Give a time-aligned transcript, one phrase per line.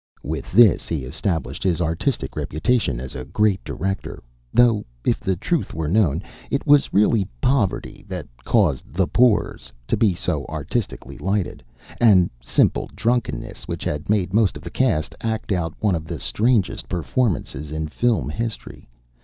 [0.23, 5.75] With this he established his artistic reputation as a great director, though if the truth
[5.75, 11.63] were known, it was really poverty that caused The Pores to be so artistically lighted,
[11.99, 16.19] and simple drunkenness which had made most of the cast act out one of the
[16.19, 18.89] strangest performances in film history.